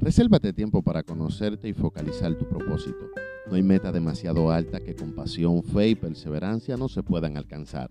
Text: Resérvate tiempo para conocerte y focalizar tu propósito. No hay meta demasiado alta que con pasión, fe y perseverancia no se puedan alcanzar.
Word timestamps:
Resérvate 0.00 0.52
tiempo 0.52 0.82
para 0.82 1.02
conocerte 1.02 1.68
y 1.68 1.72
focalizar 1.72 2.34
tu 2.34 2.48
propósito. 2.48 3.10
No 3.48 3.56
hay 3.56 3.62
meta 3.62 3.90
demasiado 3.90 4.50
alta 4.50 4.80
que 4.80 4.94
con 4.94 5.12
pasión, 5.12 5.62
fe 5.62 5.88
y 5.88 5.94
perseverancia 5.96 6.76
no 6.76 6.88
se 6.88 7.02
puedan 7.02 7.36
alcanzar. 7.36 7.90